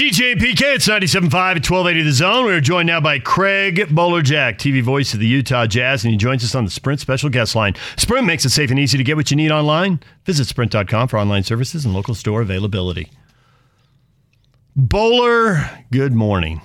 [0.00, 2.46] DJ PK, it's 97.5 at 1280 The Zone.
[2.46, 6.42] We're joined now by Craig Bolerjack, TV voice of the Utah Jazz, and he joins
[6.42, 7.74] us on the Sprint special guest line.
[7.98, 10.00] Sprint makes it safe and easy to get what you need online.
[10.24, 13.10] Visit sprint.com for online services and local store availability.
[14.74, 16.62] Bowler, good morning.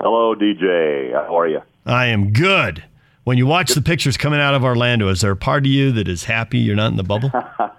[0.00, 1.12] Hello, DJ.
[1.12, 1.60] How are you?
[1.84, 2.84] I am good.
[3.24, 5.92] When you watch the pictures coming out of Orlando, is there a part of you
[5.92, 7.30] that is happy you're not in the bubble?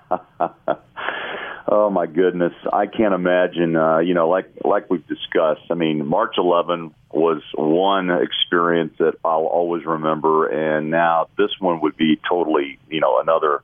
[1.71, 3.75] Oh my goodness, I can't imagine.
[3.75, 5.69] Uh, you know, like like we've discussed.
[5.69, 11.81] I mean, March 11 was one experience that I'll always remember, and now this one
[11.81, 13.61] would be totally, you know, another.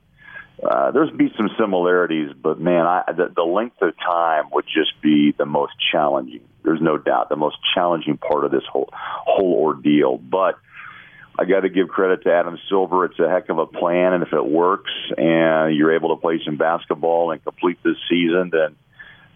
[0.62, 4.92] Uh, there's be some similarities, but man, I, the, the length of time would just
[5.02, 6.42] be the most challenging.
[6.62, 10.16] There's no doubt the most challenging part of this whole whole ordeal.
[10.16, 10.60] But
[11.38, 13.04] I got to give credit to Adam Silver.
[13.04, 16.40] It's a heck of a plan, and if it works and you're able to play
[16.44, 18.76] some basketball and complete this season, then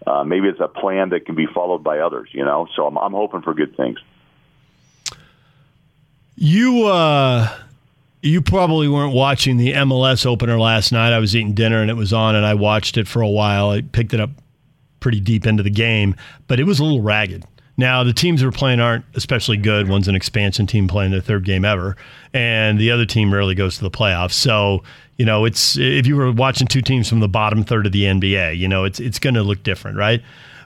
[0.07, 2.29] uh, maybe it's a plan that can be followed by others.
[2.31, 3.99] You know, so I'm, I'm hoping for good things.
[6.35, 7.55] You uh,
[8.21, 11.13] you probably weren't watching the MLS opener last night.
[11.13, 13.69] I was eating dinner and it was on, and I watched it for a while.
[13.69, 14.31] I picked it up
[14.99, 16.15] pretty deep into the game,
[16.47, 17.45] but it was a little ragged.
[17.77, 19.87] Now, the teams we're playing aren't especially good.
[19.87, 21.95] One's an expansion team playing their third game ever,
[22.33, 24.33] and the other team rarely goes to the playoffs.
[24.33, 24.83] So,
[25.17, 28.03] you know, it's if you were watching two teams from the bottom third of the
[28.03, 30.21] NBA, you know, it's it's going to look different, right?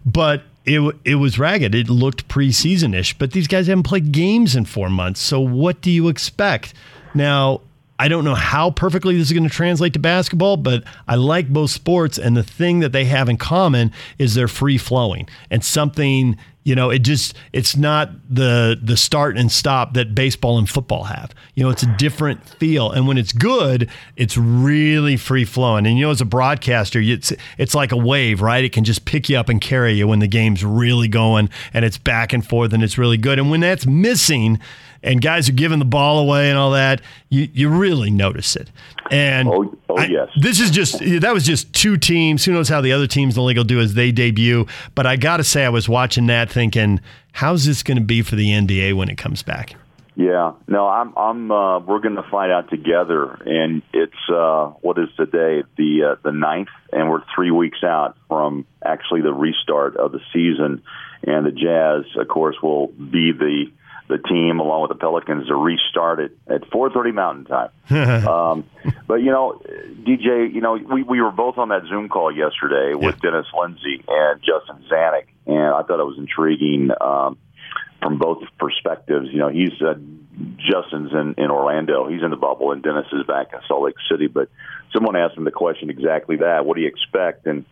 [0.06, 1.76] But it it was ragged.
[1.76, 5.22] It looked preseason ish, but these guys haven't played games in four months.
[5.22, 6.74] So, what do you expect?
[7.14, 7.62] Now,
[7.98, 11.50] I don't know how perfectly this is going to translate to basketball, but I like
[11.50, 12.18] both sports.
[12.18, 16.74] And the thing that they have in common is they're free flowing and something you
[16.74, 21.32] know, it just it's not the the start and stop that baseball and football have.
[21.54, 25.86] You know, it's a different feel, and when it's good, it's really free flowing.
[25.86, 28.64] And you know, as a broadcaster, it's it's like a wave, right?
[28.64, 31.86] It can just pick you up and carry you when the game's really going and
[31.86, 33.38] it's back and forth and it's really good.
[33.38, 34.60] And when that's missing,
[35.06, 38.70] and guys are giving the ball away and all that, you, you really notice it.
[39.12, 42.44] And oh, oh I, yes, this is just that was just two teams.
[42.44, 44.66] Who knows how the other teams in the league will do as they debut?
[44.96, 47.00] But I got to say, I was watching that thinking,
[47.32, 49.76] how's this going to be for the NBA when it comes back?
[50.18, 51.14] Yeah, no, I'm.
[51.18, 51.52] I'm.
[51.52, 56.16] Uh, we're going to find out together, and it's uh, what is today the uh,
[56.24, 60.84] the ninth, and we're three weeks out from actually the restart of the season,
[61.24, 63.66] and the Jazz, of course, will be the
[64.08, 67.70] the team along with the Pelicans to restart it at 4:30 Mountain Time.
[68.28, 68.66] um,
[69.08, 69.62] but you know,
[70.04, 73.32] DJ, you know, we we were both on that Zoom call yesterday with yeah.
[73.32, 77.38] Dennis Lindsey and Justin Zanik, and I thought it was intriguing um,
[78.02, 79.28] from both perspectives.
[79.32, 79.96] You know, he's uh,
[80.58, 83.96] Justin's in, in Orlando, he's in the bubble, and Dennis is back in Salt Lake
[84.12, 84.28] City.
[84.28, 84.50] But
[84.94, 87.48] someone asked him the question exactly that: What do you expect?
[87.48, 87.66] And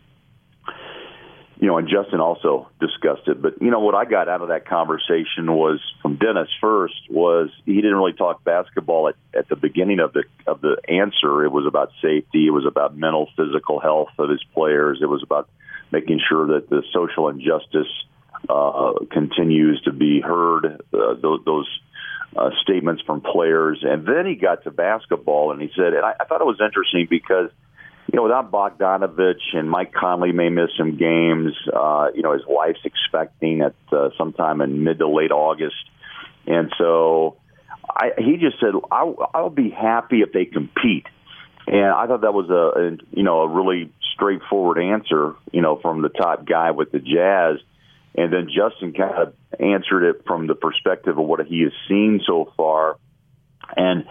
[1.64, 3.42] you know, and Justin also discussed it.
[3.42, 7.52] But you know, what I got out of that conversation was from Dennis first was
[7.66, 11.46] he didn't really talk basketball at, at the beginning of the of the answer.
[11.46, 12.48] It was about safety.
[12.48, 15.00] It was about mental, physical health of his players.
[15.02, 15.48] It was about
[15.90, 17.88] making sure that the social injustice
[18.50, 20.82] uh, continues to be heard.
[20.94, 21.80] Uh, those, those
[22.36, 26.14] uh, statements from players, and then he got to basketball, and he said, and I,
[26.20, 27.52] I thought it was interesting because
[28.14, 31.54] you know, without Bogdanovich and Mike Conley may miss some games.
[31.74, 35.76] Uh, you know, his wife's expecting at uh, sometime in mid to late August,
[36.46, 37.38] and so
[37.90, 41.08] I, he just said, I'll, "I'll be happy if they compete."
[41.66, 45.80] And I thought that was a, a you know a really straightforward answer, you know,
[45.82, 47.58] from the top guy with the Jazz.
[48.16, 52.22] And then Justin kind of answered it from the perspective of what he has seen
[52.28, 52.98] so far.
[53.76, 54.06] And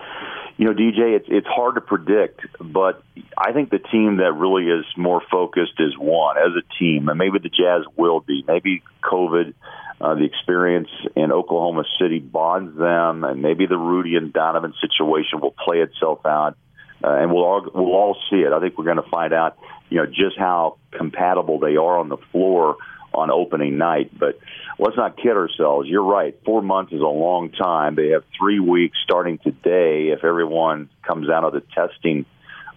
[0.57, 3.03] you know, DJ, it's it's hard to predict, but
[3.37, 7.19] I think the team that really is more focused is one as a team, and
[7.19, 8.45] maybe the Jazz will be.
[8.47, 9.55] Maybe COVID,
[10.01, 15.41] uh, the experience in Oklahoma City bonds them, and maybe the Rudy and Donovan situation
[15.41, 16.57] will play itself out,
[17.03, 18.53] uh, and we'll all we'll all see it.
[18.53, 19.59] I think we're going to find out,
[19.89, 22.77] you know, just how compatible they are on the floor
[23.15, 24.11] on opening night.
[24.19, 24.39] But
[24.79, 25.89] let's not kid ourselves.
[25.89, 26.39] You're right.
[26.45, 27.95] Four months is a long time.
[27.95, 30.09] They have three weeks starting today.
[30.09, 32.27] If everyone comes out of the testing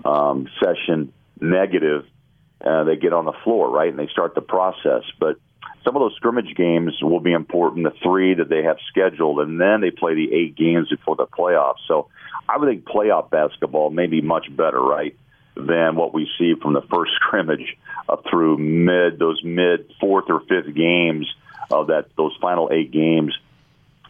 [0.03, 2.05] um, session negative,
[2.65, 5.03] uh, they get on the floor, right, and they start the process.
[5.19, 5.37] But
[5.83, 9.61] some of those scrimmage games will be important, the three that they have scheduled, and
[9.61, 11.85] then they play the eight games before the playoffs.
[11.88, 12.09] So
[12.49, 15.15] I would think playoff basketball may be much better, right?
[15.55, 20.41] Than what we see from the first scrimmage up through mid those mid fourth or
[20.41, 21.33] fifth games
[21.71, 23.35] of that those final eight games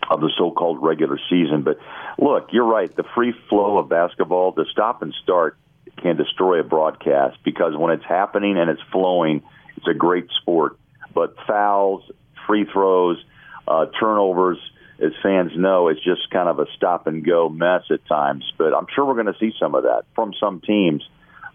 [0.10, 1.64] of the so-called regular season.
[1.64, 1.80] But
[2.20, 2.94] look, you're right.
[2.94, 5.58] The free flow of basketball, the stop and start,
[5.98, 9.44] can destroy a broadcast because when it's happening and it's flowing,
[9.78, 10.78] it's a great sport.
[11.14, 12.04] But fouls,
[12.46, 13.24] free throws,
[13.68, 14.60] uh, turnovers.
[15.00, 18.50] As fans know, it's just kind of a stop and go mess at times.
[18.58, 21.08] But I'm sure we're going to see some of that from some teams.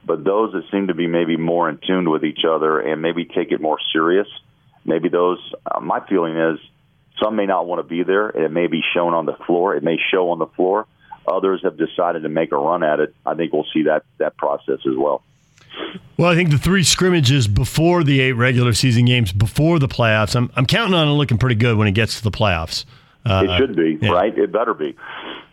[0.05, 3.25] But those that seem to be maybe more in tune with each other and maybe
[3.25, 4.27] take it more serious,
[4.85, 5.39] maybe those.
[5.65, 6.59] Uh, my feeling is
[7.23, 8.29] some may not want to be there.
[8.31, 9.75] It may be shown on the floor.
[9.77, 10.87] It may show on the floor.
[11.27, 13.15] Others have decided to make a run at it.
[13.27, 15.23] I think we'll see that that process as well.
[16.17, 20.35] Well, I think the three scrimmages before the eight regular season games before the playoffs,
[20.35, 22.85] I'm, I'm counting on it looking pretty good when it gets to the playoffs.
[23.25, 24.11] Uh, it should be, yeah.
[24.11, 24.37] right?
[24.37, 24.97] It better be.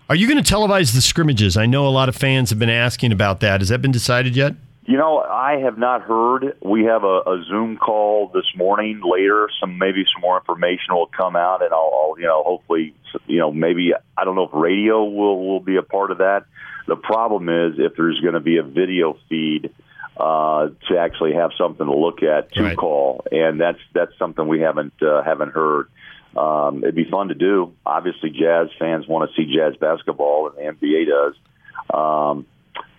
[0.09, 1.57] Are you going to televise the scrimmages?
[1.57, 3.59] I know a lot of fans have been asking about that.
[3.59, 4.55] Has that been decided yet?
[4.85, 6.55] You know, I have not heard.
[6.61, 9.01] We have a, a Zoom call this morning.
[9.03, 12.95] Later, some maybe some more information will come out, and I'll, I'll you know hopefully
[13.25, 16.45] you know maybe I don't know if radio will will be a part of that.
[16.87, 19.73] The problem is if there's going to be a video feed
[20.15, 22.77] uh, to actually have something to look at to right.
[22.77, 25.89] call, and that's that's something we haven't uh, haven't heard.
[26.35, 27.73] Um, it'd be fun to do.
[27.85, 31.35] Obviously, Jazz fans want to see Jazz basketball, and the NBA does.
[31.93, 32.45] Um,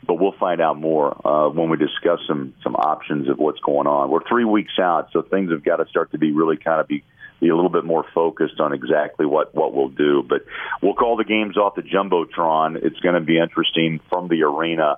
[0.07, 3.87] but we'll find out more uh, when we discuss some some options of what's going
[3.87, 4.11] on.
[4.11, 6.89] We're three weeks out, so things have got to start to be really kind of
[6.89, 7.05] be
[7.41, 10.25] be a little bit more focused on exactly what what we'll do.
[10.27, 10.43] But
[10.83, 12.77] we'll call the games off the jumbotron.
[12.83, 14.97] It's going to be interesting from the arena.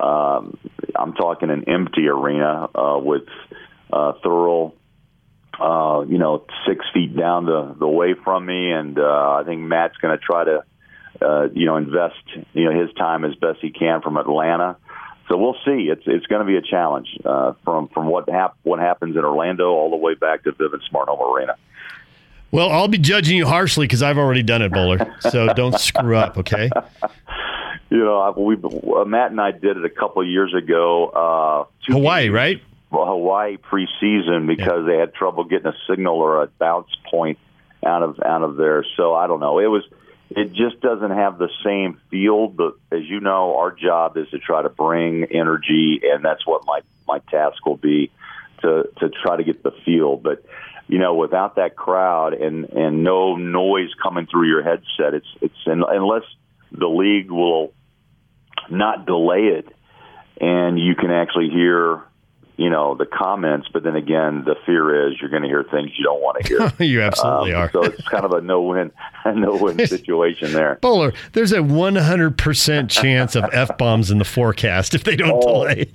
[0.00, 0.58] Um,
[0.94, 3.28] I'm talking an empty arena uh, with
[3.92, 4.72] uh, Thurl,
[5.60, 9.60] uh, you know, six feet down the the way from me, and uh, I think
[9.62, 10.64] Matt's going to try to,
[11.22, 12.16] uh, you know, invest
[12.52, 14.76] you know his time as best he can from Atlanta.
[15.28, 15.88] So we'll see.
[15.90, 19.24] It's it's going to be a challenge uh, from from what hap- what happens in
[19.24, 21.56] Orlando all the way back to Vivint Smart Home Arena.
[22.52, 25.14] Well, I'll be judging you harshly because I've already done it, Bowler.
[25.20, 26.70] So don't screw up, okay?
[27.88, 28.56] You know, we
[29.06, 31.06] Matt and I did it a couple of years ago.
[31.06, 32.62] Uh, Hawaii, games, right?
[32.90, 34.92] Hawaii preseason because yeah.
[34.92, 37.38] they had trouble getting a signal or a bounce point
[37.84, 38.84] out of out of there.
[38.96, 39.58] So I don't know.
[39.58, 39.84] It was
[40.30, 42.48] it just doesn't have the same feel.
[42.48, 46.62] But as you know, our job is to try to bring energy, and that's what
[46.66, 48.10] my my task will be
[48.62, 50.16] to to try to get the feel.
[50.16, 50.44] But
[50.88, 55.54] you know, without that crowd and and no noise coming through your headset, it's it's
[55.66, 56.24] unless
[56.72, 57.72] the league will
[58.70, 59.68] not delay it,
[60.40, 62.02] and you can actually hear
[62.56, 65.90] you know the comments but then again the fear is you're going to hear things
[65.96, 68.90] you don't want to hear you absolutely um, are so it's kind of a no-win
[69.24, 75.04] a no-win situation there bowler there's a 100% chance of f-bombs in the forecast if
[75.04, 75.90] they don't oh, delay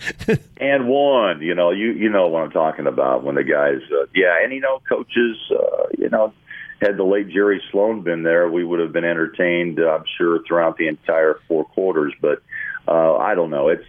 [0.58, 4.06] and one you know you you know what i'm talking about when the guys uh,
[4.13, 6.34] yeah and you know coaches uh, you know
[6.81, 10.78] had the late Jerry Sloan been there, we would have been entertained, I'm sure, throughout
[10.78, 12.12] the entire four quarters.
[12.19, 12.42] But
[12.88, 13.68] uh, I don't know.
[13.68, 13.86] It's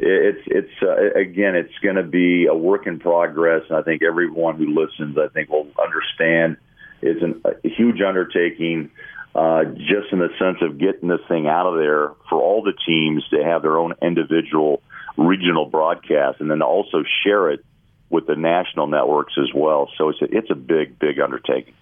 [0.00, 4.02] it's it's uh, again, it's going to be a work in progress, and I think
[4.02, 6.56] everyone who listens, I think, will understand
[7.02, 8.90] it's an, a huge undertaking.
[9.32, 12.72] Uh, just in the sense of getting this thing out of there for all the
[12.84, 14.82] teams to have their own individual
[15.16, 17.64] regional broadcast, and then also share it
[18.08, 19.88] with the national networks as well.
[19.96, 21.74] So it's a, it's a big, big undertaking.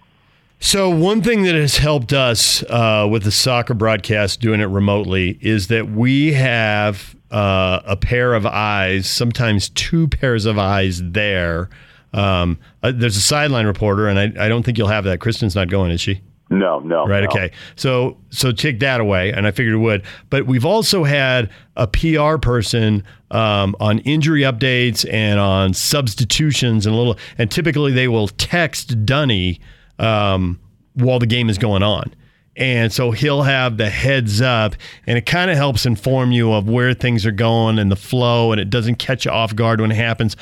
[0.61, 5.39] So, one thing that has helped us uh, with the soccer broadcast doing it remotely
[5.41, 11.69] is that we have uh, a pair of eyes, sometimes two pairs of eyes there.
[12.13, 15.19] Um, uh, there's a sideline reporter, and I, I, don't think you'll have that.
[15.19, 16.21] Kristen's not going, is she?
[16.49, 17.05] No, no.
[17.05, 17.23] Right.
[17.23, 17.29] No.
[17.29, 17.51] Okay.
[17.75, 20.03] So, so take that away, and I figured it would.
[20.31, 26.95] But we've also had a PR person um, on injury updates and on substitutions and
[26.95, 27.17] a little.
[27.37, 29.59] And typically, they will text Dunny
[29.99, 30.59] um,
[30.95, 32.15] while the game is going on.
[32.55, 34.75] And so he'll have the heads up,
[35.07, 38.51] and it kind of helps inform you of where things are going and the flow,
[38.51, 40.35] and it doesn't catch you off guard when it happens.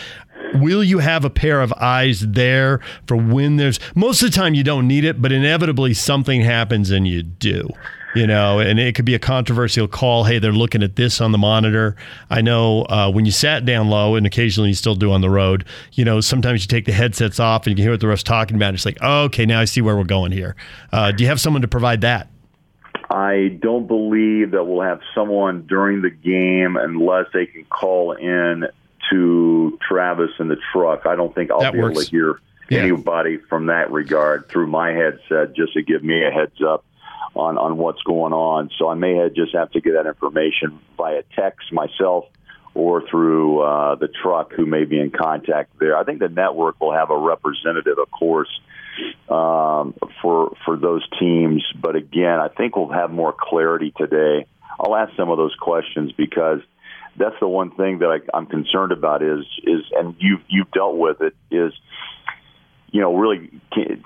[0.55, 4.53] Will you have a pair of eyes there for when there's most of the time
[4.53, 7.69] you don't need it, but inevitably something happens and you do
[8.15, 10.23] you know, and it could be a controversial call.
[10.23, 11.95] Hey, they're looking at this on the monitor.
[12.29, 15.29] I know uh, when you sat down low, and occasionally you still do on the
[15.29, 18.07] road, you know, sometimes you take the headsets off and you can hear what the
[18.07, 18.73] ref's talking about.
[18.73, 20.55] It's like, oh, okay, now I see where we're going here.
[20.91, 22.29] Uh, do you have someone to provide that?
[23.09, 28.65] I don't believe that we'll have someone during the game unless they can call in
[29.09, 31.05] to Travis in the truck.
[31.05, 31.93] I don't think I'll that be works.
[31.93, 32.79] able to hear yeah.
[32.79, 36.83] anybody from that regard through my headset just to give me a heads up
[37.37, 38.69] on on what's going on.
[38.77, 42.25] So I may have just have to get that information via text myself
[42.73, 45.97] or through uh, the truck who may be in contact there.
[45.97, 48.49] I think the network will have a representative, of course,
[49.29, 51.65] um, for for those teams.
[51.79, 54.45] But again, I think we'll have more clarity today.
[54.79, 56.59] I'll ask some of those questions because
[57.17, 60.97] that's the one thing that I, I'm concerned about is is and you've you've dealt
[60.97, 61.73] with it is
[62.91, 63.51] you know, really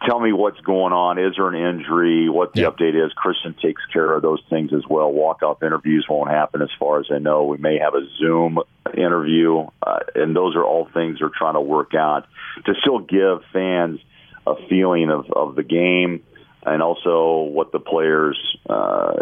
[0.07, 1.19] tell me what's going on.
[1.19, 2.29] Is there an injury?
[2.29, 2.69] What the Yeah.
[2.71, 3.13] update is?
[3.13, 5.11] Kristen takes care of those things as well.
[5.11, 7.45] Walk off interviews won't happen, as far as I know.
[7.45, 8.59] We may have a Zoom
[8.93, 12.25] interview, uh, and those are all things they're trying to work out
[12.65, 13.99] to still give fans
[14.47, 16.23] a feeling of, of the game
[16.63, 19.13] and also what the players' uh,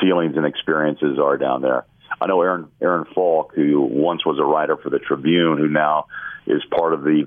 [0.00, 1.84] feelings and experiences are down there.
[2.20, 6.06] I know Aaron Aaron Falk, who once was a writer for the Tribune, who now
[6.46, 7.26] is part of the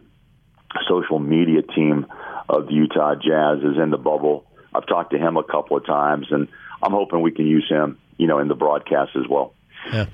[0.87, 2.05] social media team
[2.49, 4.45] of the Utah Jazz, is in the bubble.
[4.73, 6.47] I've talked to him a couple of times, and
[6.81, 9.53] I'm hoping we can use him, you know, in the broadcast as well.
[9.91, 10.05] Yeah.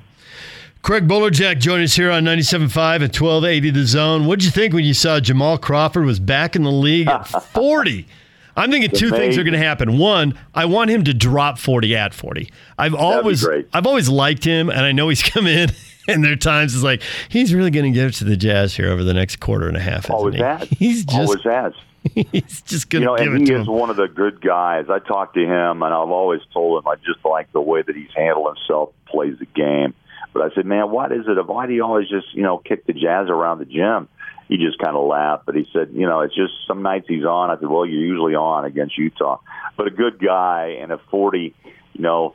[0.81, 4.25] Craig Bolerjack joined us here on 97.5 at 1280 The Zone.
[4.25, 7.23] What'd you think when you saw Jamal Crawford was back in the league at
[7.53, 8.07] 40?
[8.55, 9.97] I'm thinking two things are going to happen.
[9.97, 12.49] One, I want him to drop 40 at 40.
[12.77, 13.47] I've always.
[13.73, 15.69] I've always liked him, and I know he's come in,
[16.09, 18.75] and there are times it's like he's really going to give it to the Jazz
[18.75, 20.09] here over the next quarter and a half.
[20.09, 20.41] Always he?
[20.41, 20.67] has.
[20.79, 21.73] He's just Always has.
[22.31, 23.73] he's just going You to know, give and it he to is him.
[23.73, 24.85] one of the good guys.
[24.89, 27.93] I talked to him, and I've always told him I just like the way that
[27.95, 29.93] he's handled himself, plays the game.
[30.33, 31.45] But I said, man, what is it?
[31.45, 34.07] Why do you always just, you know, kick the Jazz around the gym?
[34.47, 37.25] He just kind of laughed, but he said, you know, it's just some nights he's
[37.25, 37.49] on.
[37.51, 39.39] I said, well, you're usually on against Utah,
[39.75, 41.53] but a good guy and a 40,
[41.93, 42.33] you know,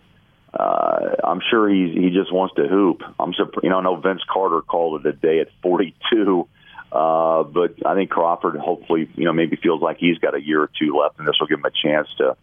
[0.54, 3.02] uh, I'm sure he's he just wants to hoop.
[3.18, 6.48] I'm surprised, you know, I know Vince Carter called it a day at 42.
[6.92, 10.62] Uh, but I think Crawford hopefully, you know, maybe feels like he's got a year
[10.62, 12.36] or two left, and this will give him a chance to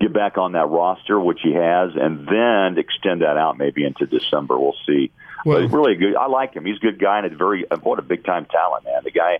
[0.00, 4.06] get back on that roster, which he has, and then extend that out maybe into
[4.06, 4.58] December.
[4.58, 5.10] We'll see.
[5.44, 6.14] Well- but really good.
[6.14, 6.64] I like him.
[6.64, 9.02] He's a good guy and a very what a big time talent, man.
[9.02, 9.38] The guy,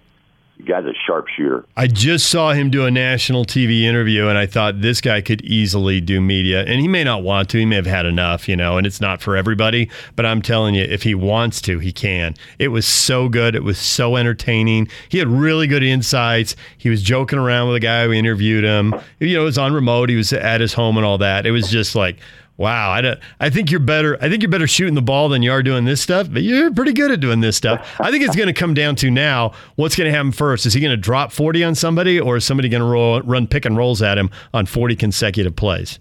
[0.65, 1.65] guy's a sharpshooter.
[1.77, 5.43] I just saw him do a national TV interview, and I thought this guy could
[5.43, 6.65] easily do media.
[6.65, 7.59] And he may not want to.
[7.59, 9.91] He may have had enough, you know, and it's not for everybody.
[10.17, 12.35] But I'm telling you, if he wants to, he can.
[12.59, 13.55] It was so good.
[13.55, 14.89] It was so entertaining.
[15.09, 16.57] He had really good insights.
[16.79, 18.95] He was joking around with the guy who interviewed him.
[19.21, 20.09] You know, it was on remote.
[20.09, 21.47] He was at his home and all that.
[21.47, 22.19] It was just like,
[22.57, 24.17] Wow, I, don't, I think you're better.
[24.23, 26.29] I think you're better shooting the ball than you are doing this stuff.
[26.31, 27.97] But you're pretty good at doing this stuff.
[28.01, 30.65] I think it's going to come down to now what's going to happen first.
[30.65, 33.49] Is he going to drop 40 on somebody, or is somebody going to roll, run
[33.49, 35.99] pick and rolls at him on 40 consecutive plays?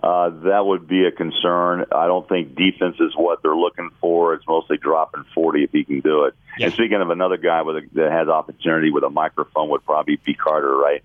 [0.00, 1.84] Uh, that would be a concern.
[1.90, 4.34] I don't think defense is what they're looking for.
[4.34, 6.34] It's mostly dropping 40 if he can do it.
[6.58, 6.66] Yeah.
[6.66, 10.20] And speaking of another guy with a, that has opportunity with a microphone would probably
[10.24, 11.02] be Carter, right?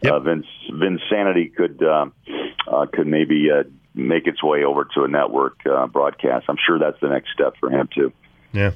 [0.00, 0.12] Yep.
[0.12, 2.12] Uh, Vince Vinsanity could um,
[2.70, 3.64] uh, could maybe uh,
[3.94, 6.46] make its way over to a network uh, broadcast.
[6.48, 8.12] I'm sure that's the next step for him too.
[8.52, 8.72] Yeah.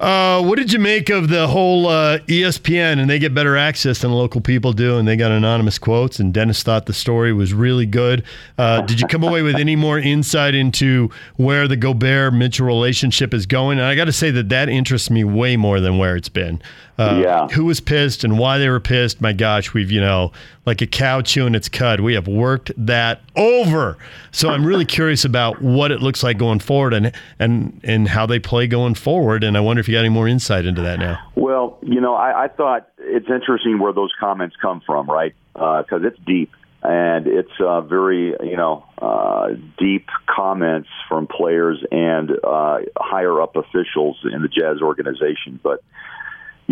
[0.00, 4.00] Uh, what did you make of the whole uh, ESPN and they get better access
[4.00, 6.18] than local people do, and they got anonymous quotes?
[6.18, 8.24] And Dennis thought the story was really good.
[8.58, 13.32] Uh, did you come away with any more insight into where the Gobert Mitchell relationship
[13.32, 13.78] is going?
[13.78, 16.60] And I got to say that that interests me way more than where it's been.
[16.98, 17.46] Uh, Yeah.
[17.54, 19.20] Who was pissed and why they were pissed?
[19.20, 20.32] My gosh, we've you know
[20.66, 22.00] like a cow chewing its cud.
[22.00, 23.96] We have worked that over.
[24.30, 28.26] So I'm really curious about what it looks like going forward and and and how
[28.26, 29.44] they play going forward.
[29.44, 31.18] And I wonder if you got any more insight into that now.
[31.34, 35.34] Well, you know, I, I thought it's interesting where those comments come from, right?
[35.54, 36.50] Because it's deep
[36.82, 43.54] and it's uh, very, you know, uh, deep comments from players and uh, higher up
[43.56, 45.60] officials in the Jazz organization.
[45.62, 45.84] But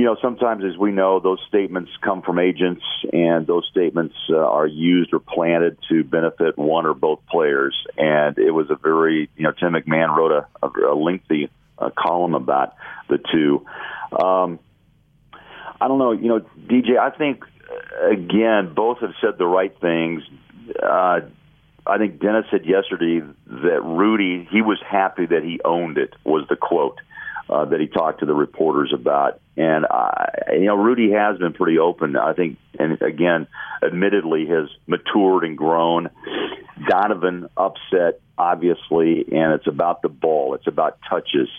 [0.00, 4.36] you know, sometimes, as we know, those statements come from agents, and those statements uh,
[4.38, 7.76] are used or planted to benefit one or both players.
[7.98, 12.34] And it was a very, you know, Tim McMahon wrote a, a, lengthy uh, column
[12.34, 12.76] about
[13.10, 13.66] the two.
[14.18, 14.58] Um,
[15.78, 16.98] I don't know, you know, DJ.
[16.98, 20.22] I think uh, again, both have said the right things.
[20.82, 21.20] Uh,
[21.86, 26.14] I think Dennis said yesterday that Rudy, he was happy that he owned it.
[26.24, 26.96] Was the quote
[27.50, 29.40] uh, that he talked to the reporters about.
[29.60, 32.16] And I, you know, Rudy has been pretty open.
[32.16, 33.46] I think, and again,
[33.84, 36.08] admittedly, has matured and grown.
[36.88, 40.54] Donovan upset, obviously, and it's about the ball.
[40.54, 41.50] It's about touches.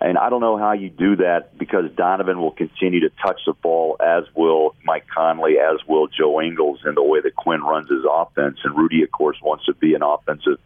[0.00, 3.52] And I don't know how you do that because Donovan will continue to touch the
[3.52, 7.88] ball, as will Mike Conley, as will Joe Ingles, in the way that Quinn runs
[7.88, 8.58] his offense.
[8.64, 10.58] And Rudy, of course, wants to be an offensive,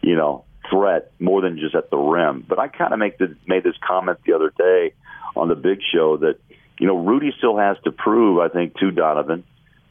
[0.00, 2.46] you know, threat more than just at the rim.
[2.48, 4.94] But I kind of make the, made this comment the other day
[5.36, 6.38] on the Big Show that
[6.78, 9.44] you know Rudy still has to prove, I think, to Donovan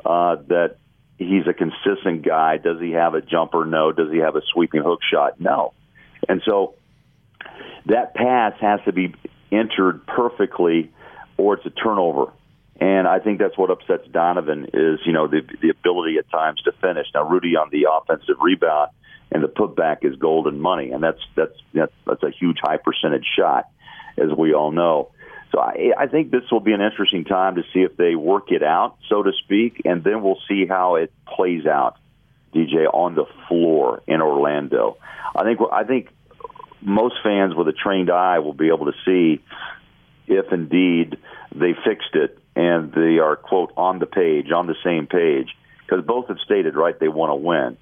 [0.06, 0.78] uh, that
[1.18, 2.58] he's a consistent guy.
[2.58, 3.66] Does he have a jumper?
[3.66, 3.92] No.
[3.92, 5.40] Does he have a sweeping hook shot?
[5.40, 5.74] No.
[6.28, 6.76] And so
[7.86, 9.14] that pass has to be
[9.52, 10.92] entered perfectly,
[11.38, 12.32] or it's a turnover.
[12.80, 16.62] And I think that's what upsets Donovan is you know the the ability at times
[16.64, 17.08] to finish.
[17.14, 18.92] Now Rudy on the offensive rebound
[19.32, 23.26] and the putback is golden money, and that's that's that's that's a huge high percentage
[23.38, 23.70] shot,
[24.18, 25.12] as we all know.
[25.52, 28.52] So I, I think this will be an interesting time to see if they work
[28.52, 31.98] it out, so to speak, and then we'll see how it plays out,
[32.56, 34.98] DJ, on the floor in Orlando.
[35.36, 36.10] I think I think
[36.82, 39.44] most fans with a trained eye will be able to see
[40.28, 41.18] if indeed
[41.54, 45.50] they fixed it and they are quote on the page, on the same page,
[45.86, 47.78] because both have stated right they want to win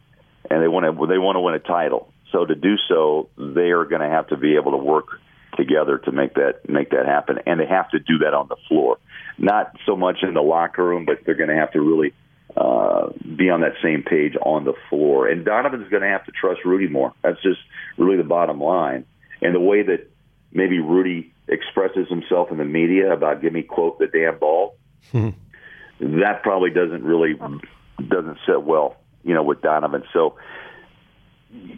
[0.50, 2.12] and they want to they want to win a title.
[2.32, 5.20] So to do so, they are going to have to be able to work
[5.60, 8.56] together to make that make that happen, and they have to do that on the
[8.68, 8.98] floor,
[9.38, 12.14] not so much in the locker room, but they're going to have to really
[12.56, 15.28] uh, be on that same page on the floor.
[15.28, 17.14] And Donovan's going to have to trust Rudy more.
[17.22, 17.60] That's just
[17.98, 19.06] really the bottom line.
[19.42, 20.10] And the way that
[20.52, 24.76] maybe Rudy expresses himself in the media about "give me quote the damn ball,"
[25.14, 30.04] that probably doesn't really doesn't sit well, you know, with Donovan.
[30.14, 30.38] So.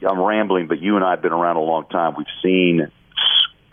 [0.06, 2.16] I'm rambling, but you and I have been around a long time.
[2.18, 2.92] We've seen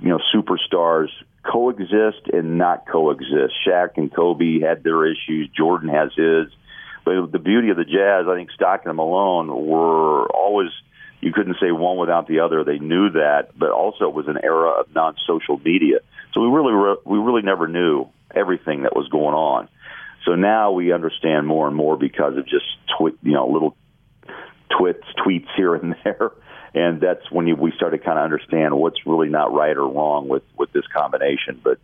[0.01, 1.09] you know superstars
[1.51, 3.55] coexist and not coexist.
[3.67, 5.49] Shaq and Kobe had their issues.
[5.57, 6.53] Jordan has his.
[7.05, 10.71] But the beauty of the Jazz, I think Stockton and Malone were always
[11.21, 12.65] you couldn't say one without the other.
[12.65, 15.99] They knew that, but also it was an era of non-social media.
[16.33, 19.69] So we really we really never knew everything that was going on.
[20.25, 23.77] So now we understand more and more because of just twi- you know little
[24.77, 26.33] twits tweets here and there
[26.75, 30.29] and that's when you, we started kind of understand what's really not right or wrong
[30.29, 31.61] with with this combination.
[31.63, 31.79] But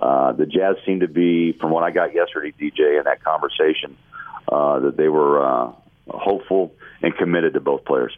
[0.00, 3.96] uh, the Jazz seemed to be, from what I got yesterday, DJ, in that conversation,
[4.48, 5.72] uh, that they were uh,
[6.08, 8.16] hopeful and committed to both players.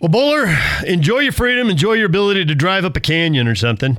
[0.00, 0.54] Well, Bowler,
[0.86, 3.98] enjoy your freedom, enjoy your ability to drive up a canyon or something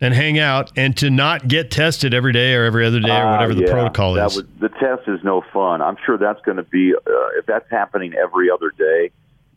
[0.00, 3.30] and hang out and to not get tested every day or every other day or
[3.32, 4.36] whatever uh, yeah, the protocol is.
[4.36, 5.82] Was, the test is no fun.
[5.82, 9.10] I'm sure that's going to be, uh, if that's happening every other day,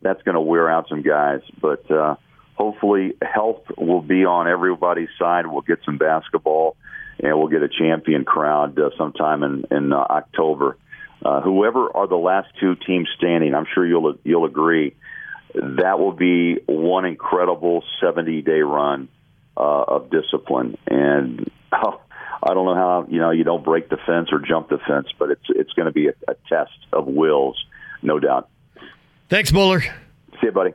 [0.03, 1.41] that's going to wear out some guys.
[1.59, 2.15] But uh,
[2.55, 5.47] hopefully, health will be on everybody's side.
[5.47, 6.75] We'll get some basketball,
[7.19, 10.77] and we'll get a champion crowd uh, sometime in in uh, October.
[11.25, 14.95] Uh, whoever are the last two teams standing, I'm sure you'll you'll agree
[15.53, 19.07] that will be one incredible 70 day run
[19.55, 20.77] uh, of discipline.
[20.87, 22.01] And oh,
[22.41, 25.07] I don't know how you know you don't break the fence or jump the fence,
[25.17, 27.63] but it's it's going to be a, a test of wills,
[28.01, 28.49] no doubt.
[29.29, 29.83] Thanks, Bowler.
[30.43, 30.73] See you, buddy.